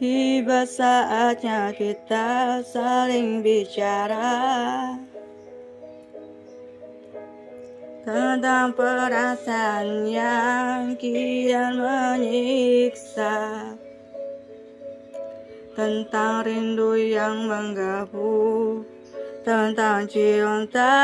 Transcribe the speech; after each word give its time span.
Tiba 0.00 0.64
saatnya 0.64 1.76
kita 1.76 2.64
saling 2.64 3.44
bicara. 3.44 4.96
Tentang 8.00 8.72
perasaan 8.72 10.08
yang 10.08 10.96
kian 10.96 11.76
menyiksa. 11.76 13.76
Tentang 15.76 16.48
rindu 16.48 16.96
yang 16.96 17.44
menggabung. 17.44 18.88
Tentang 19.44 20.08
cinta 20.08 20.96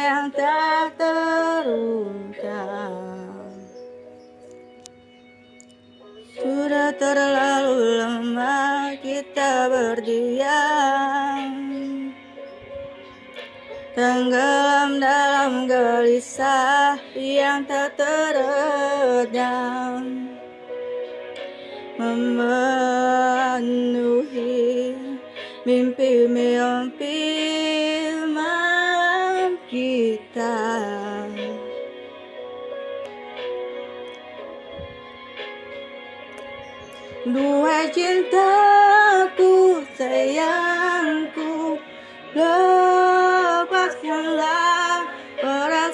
yang 0.00 0.32
tak 0.32 0.96
terungkap 0.96 1.63
kita 9.00 9.66
berdiam. 9.70 11.54
Tenggelam 13.94 14.98
dalam 14.98 15.70
gelisah 15.70 16.98
yang 17.14 17.62
tak 17.62 17.94
teredam 17.94 19.14
Memenuhi 21.94 22.74
mimpi-mimpi 25.62 27.22
malam 28.34 29.54
kita. 29.70 30.58
Dua 37.24 37.88
cintaku 37.94 38.63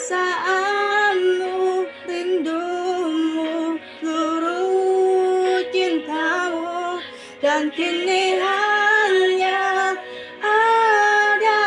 perasaanmu 0.00 1.84
Rindumu 2.08 3.76
seluruh 4.00 5.60
cintamu 5.68 6.96
Dan 7.44 7.68
kini 7.76 8.40
hanya 8.40 9.92
ada 10.40 11.60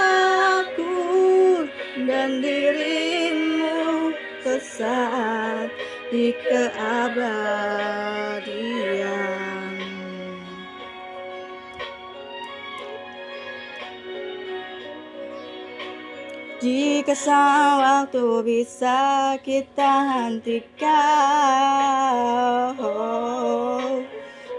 aku 0.65 1.69
Dan 2.09 2.41
dirimu 2.41 4.09
sesaat 4.41 5.69
di 6.09 6.33
keabadian 6.33 8.12
Jika 16.63 17.11
waktu 17.75 18.23
bisa 18.47 19.35
kita 19.43 19.91
hentikan. 20.15 20.87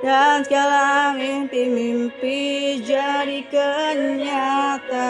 Dan 0.05 0.45
segala 0.45 1.17
mimpi-mimpi 1.17 2.77
jadi 2.85 3.41
kenyataan. 3.49 5.01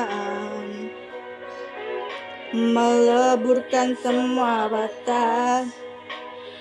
Meleburkan 2.55 3.99
semua 3.99 4.71
batas 4.71 5.75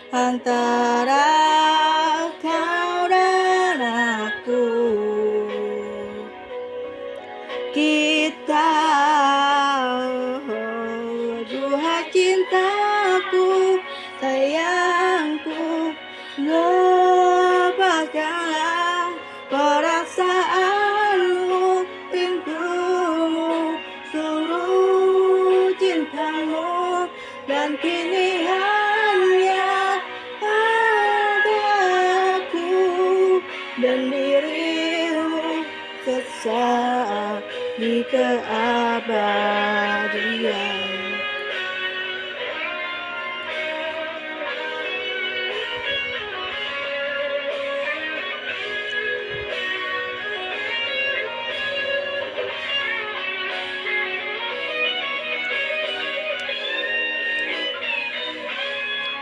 Antara 0.10 1.30
kau 2.42 3.06
dan 3.06 3.53
cintaku 12.14 13.82
Sayangku 14.22 15.98
Lepaskanlah 16.38 17.98
perasaanmu 19.50 21.10
Rindumu 22.14 23.74
Seluruh 24.14 25.74
cintamu 25.82 27.10
Dan 27.50 27.74
kini 27.82 28.46
hanya 28.46 29.98
ada 30.38 31.66
aku 32.38 33.42
Dan 33.82 34.14
dirimu 34.14 35.66
sesaat 36.06 37.42
di 37.82 38.06
keabadian 38.06 38.94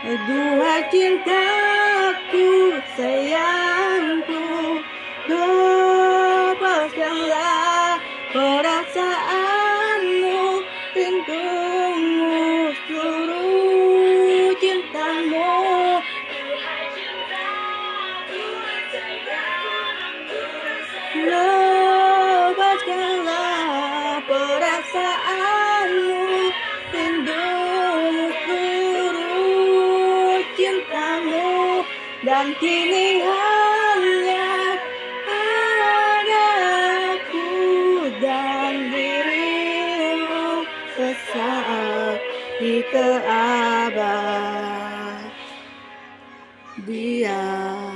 Dua 0.02 0.82
cintaku 0.90 2.74
sayangku 2.98 4.82
Lepaskanlah 5.30 6.82
perasaanmu 8.34 8.98
Rindumu 10.90 12.74
seluruh 12.82 14.50
cintamu. 14.58 16.02
Lepaskanlah 21.14 22.66
perasaanmu 24.26 25.61
dan 32.22 32.54
kini 32.62 33.18
hanya 33.18 34.78
padaku 35.26 37.50
dan 38.22 38.94
dirimu 38.94 40.62
sesaat 40.94 42.22
di 42.62 42.78
keabadian. 42.94 44.22